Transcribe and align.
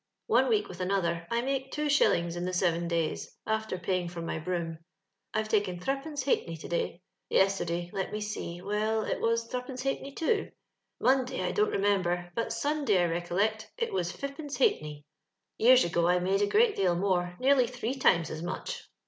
One 0.25 0.49
week 0.49 0.67
with 0.67 0.79
another, 0.79 1.27
I 1.29 1.43
make 1.43 1.71
two 1.71 1.87
shillings 1.87 2.35
in 2.35 2.43
the 2.45 2.53
seven 2.53 2.87
days, 2.87 3.37
after 3.45 3.77
paying 3.77 4.09
for 4.09 4.19
my 4.23 4.39
broom. 4.39 4.79
I 5.31 5.37
have 5.37 5.47
taken 5.47 5.79
tlireppence 5.79 6.23
ha'penny 6.23 6.57
to 6.57 6.67
day. 6.67 7.03
Yesterday— 7.29 7.91
let 7.93 8.11
me 8.11 8.19
see— 8.19 8.61
well, 8.63 9.03
it 9.03 9.21
was 9.21 9.45
threppence 9.47 9.83
ha'penny, 9.83 10.13
too; 10.15 10.49
Monday 10.99 11.43
I 11.43 11.51
don't 11.51 11.69
re 11.69 11.77
member; 11.77 12.31
but 12.33 12.47
Sundoy 12.51 12.97
I 13.01 13.05
recollect— 13.11 13.71
it 13.77 13.93
was 13.93 14.11
fip 14.11 14.37
pence 14.37 14.57
ha'penny. 14.57 15.05
Years 15.59 15.83
ago 15.85 16.07
I 16.07 16.17
made 16.17 16.41
a 16.41 16.47
great 16.47 16.75
deal 16.75 16.95
more— 16.95 17.37
nearly 17.39 17.67
three 17.67 17.93
times 17.93 18.31
as 18.31 18.41
much. 18.41 18.89